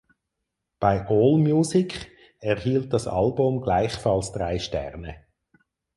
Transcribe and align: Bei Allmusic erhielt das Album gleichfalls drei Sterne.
Bei 0.79 1.05
Allmusic 1.05 2.09
erhielt 2.39 2.91
das 2.91 3.05
Album 3.05 3.61
gleichfalls 3.61 4.31
drei 4.31 4.57
Sterne. 4.57 5.27